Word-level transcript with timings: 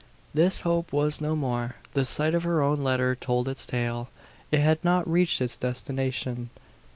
This 0.33 0.61
hope 0.61 0.91
was 0.91 1.21
no 1.21 1.35
more. 1.35 1.75
The 1.93 2.05
sight 2.05 2.33
of 2.33 2.43
her 2.43 2.63
own 2.63 2.81
letter 2.81 3.13
told 3.13 3.47
its 3.47 3.67
tale: 3.67 4.09
it 4.49 4.59
had 4.61 4.83
not 4.83 5.07
reached 5.07 5.39
its 5.41 5.57
destination. 5.57 6.49